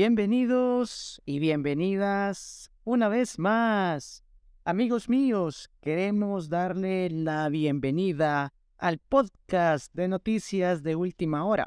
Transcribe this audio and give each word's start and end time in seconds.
Bienvenidos 0.00 1.20
y 1.26 1.40
bienvenidas 1.40 2.70
una 2.84 3.08
vez 3.08 3.36
más. 3.40 4.22
Amigos 4.64 5.08
míos, 5.08 5.72
queremos 5.80 6.48
darle 6.48 7.10
la 7.10 7.48
bienvenida 7.48 8.54
al 8.76 8.98
podcast 8.98 9.92
de 9.94 10.06
noticias 10.06 10.84
de 10.84 10.94
última 10.94 11.44
hora, 11.44 11.66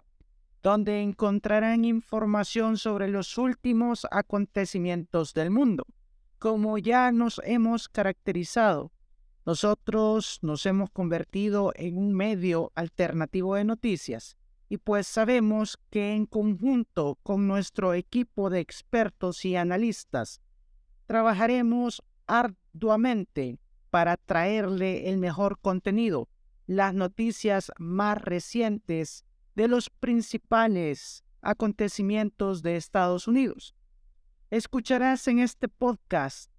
donde 0.63 1.01
encontrarán 1.01 1.83
información 1.83 2.77
sobre 2.77 3.09
los 3.09 3.37
últimos 3.37 4.07
acontecimientos 4.11 5.33
del 5.33 5.51
mundo. 5.51 5.83
Como 6.39 6.77
ya 6.77 7.11
nos 7.11 7.41
hemos 7.43 7.89
caracterizado, 7.89 8.93
nosotros 9.45 10.39
nos 10.41 10.65
hemos 10.65 10.89
convertido 10.89 11.73
en 11.75 11.97
un 11.97 12.13
medio 12.13 12.71
alternativo 12.75 13.55
de 13.55 13.65
noticias 13.65 14.37
y 14.71 14.77
pues 14.77 15.05
sabemos 15.05 15.77
que 15.89 16.13
en 16.13 16.25
conjunto 16.25 17.19
con 17.23 17.45
nuestro 17.45 17.93
equipo 17.93 18.49
de 18.49 18.61
expertos 18.61 19.43
y 19.43 19.57
analistas 19.57 20.39
trabajaremos 21.07 22.01
arduamente 22.25 23.59
para 23.89 24.15
traerle 24.15 25.09
el 25.09 25.17
mejor 25.17 25.59
contenido, 25.59 26.29
las 26.67 26.93
noticias 26.93 27.73
más 27.79 28.17
recientes 28.21 29.25
de 29.55 29.67
los 29.67 29.89
principales 29.89 31.25
acontecimientos 31.41 32.61
de 32.61 32.77
Estados 32.77 33.27
Unidos. 33.27 33.75
Escucharás 34.51 35.27
en 35.27 35.39
este 35.39 35.67
podcast 35.67 36.49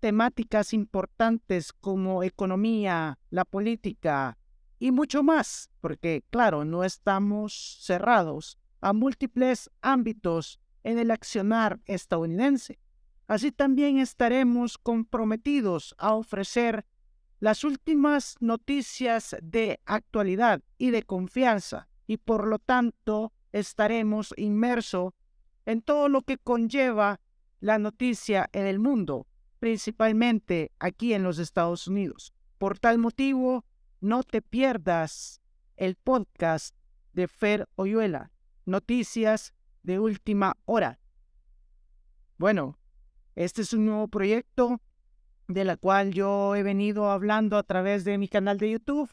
temáticas 0.00 0.72
importantes 0.72 1.70
como 1.74 2.22
economía, 2.22 3.18
la 3.28 3.44
política, 3.44 4.38
y 4.82 4.90
mucho 4.90 5.22
más, 5.22 5.70
porque 5.80 6.24
claro, 6.30 6.64
no 6.64 6.82
estamos 6.82 7.78
cerrados 7.82 8.58
a 8.80 8.92
múltiples 8.92 9.70
ámbitos 9.80 10.58
en 10.82 10.98
el 10.98 11.12
accionar 11.12 11.78
estadounidense. 11.84 12.80
Así 13.28 13.52
también 13.52 13.98
estaremos 13.98 14.78
comprometidos 14.78 15.94
a 15.98 16.14
ofrecer 16.14 16.84
las 17.38 17.62
últimas 17.62 18.34
noticias 18.40 19.36
de 19.40 19.78
actualidad 19.86 20.62
y 20.78 20.90
de 20.90 21.04
confianza 21.04 21.86
y 22.08 22.16
por 22.16 22.48
lo 22.48 22.58
tanto 22.58 23.32
estaremos 23.52 24.34
inmersos 24.36 25.12
en 25.64 25.82
todo 25.82 26.08
lo 26.08 26.22
que 26.22 26.38
conlleva 26.38 27.20
la 27.60 27.78
noticia 27.78 28.50
en 28.52 28.66
el 28.66 28.80
mundo, 28.80 29.28
principalmente 29.60 30.72
aquí 30.80 31.14
en 31.14 31.22
los 31.22 31.38
Estados 31.38 31.86
Unidos. 31.86 32.34
Por 32.58 32.80
tal 32.80 32.98
motivo, 32.98 33.64
no 34.02 34.24
te 34.24 34.42
pierdas 34.42 35.40
el 35.76 35.94
podcast 35.94 36.76
de 37.12 37.28
Fer 37.28 37.68
Oyuela, 37.76 38.32
Noticias 38.66 39.54
de 39.84 40.00
Última 40.00 40.56
Hora. 40.64 40.98
Bueno, 42.36 42.78
este 43.36 43.62
es 43.62 43.72
un 43.72 43.86
nuevo 43.86 44.08
proyecto 44.08 44.80
de 45.46 45.64
la 45.64 45.76
cual 45.76 46.12
yo 46.12 46.56
he 46.56 46.64
venido 46.64 47.12
hablando 47.12 47.56
a 47.56 47.62
través 47.62 48.04
de 48.04 48.18
mi 48.18 48.26
canal 48.26 48.58
de 48.58 48.72
YouTube. 48.72 49.08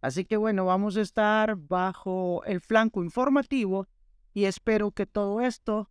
Así 0.00 0.24
que 0.24 0.36
bueno, 0.36 0.64
vamos 0.64 0.96
a 0.96 1.00
estar 1.00 1.56
bajo 1.56 2.44
el 2.44 2.60
flanco 2.60 3.02
informativo 3.02 3.88
y 4.32 4.44
espero 4.44 4.92
que 4.92 5.06
todo 5.06 5.40
esto 5.40 5.90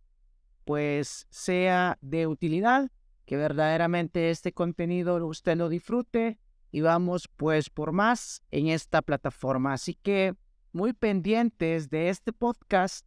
pues 0.64 1.26
sea 1.28 1.98
de 2.00 2.26
utilidad, 2.26 2.90
que 3.26 3.36
verdaderamente 3.36 4.30
este 4.30 4.52
contenido 4.52 5.24
usted 5.26 5.58
lo 5.58 5.68
disfrute 5.68 6.38
y 6.70 6.80
vamos 6.80 7.28
pues 7.36 7.70
por 7.70 7.92
más 7.92 8.42
en 8.50 8.68
esta 8.68 9.02
plataforma. 9.02 9.72
Así 9.72 9.94
que 9.94 10.34
muy 10.72 10.92
pendientes 10.92 11.90
de 11.90 12.08
este 12.08 12.32
podcast. 12.32 13.06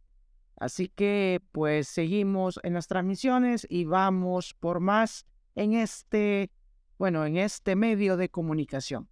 Así 0.56 0.88
que 0.88 1.42
pues 1.52 1.88
seguimos 1.88 2.60
en 2.62 2.74
las 2.74 2.86
transmisiones 2.86 3.66
y 3.68 3.84
vamos 3.84 4.54
por 4.54 4.80
más 4.80 5.26
en 5.54 5.74
este, 5.74 6.50
bueno, 6.98 7.24
en 7.26 7.36
este 7.36 7.76
medio 7.76 8.16
de 8.16 8.28
comunicación. 8.28 9.08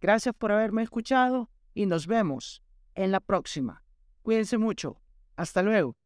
Gracias 0.00 0.34
por 0.34 0.52
haberme 0.52 0.82
escuchado 0.82 1.50
y 1.72 1.86
nos 1.86 2.06
vemos 2.06 2.62
en 2.94 3.10
la 3.10 3.20
próxima. 3.20 3.82
Cuídense 4.22 4.58
mucho. 4.58 5.00
Hasta 5.36 5.62
luego. 5.62 6.03